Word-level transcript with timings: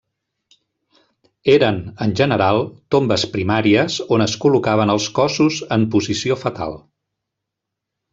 Eren, 1.55 1.75
en 2.05 2.15
general, 2.21 2.61
tombes 2.95 3.25
primàries 3.35 3.97
on 4.17 4.25
es 4.25 4.33
col·locaven 4.45 4.95
els 4.95 5.11
cossos 5.19 5.59
en 5.77 5.85
posició 5.97 6.39
fetal. 6.45 6.75